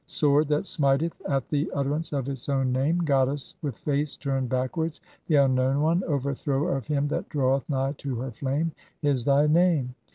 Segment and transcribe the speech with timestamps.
[0.07, 4.99] 'Sword that smiteth at the utterance of its own name, "goddess with face turned backwards,
[5.27, 8.71] the unknown one, over "thrower of him that draweth nigh to her flame',
[9.03, 9.93] is thy name.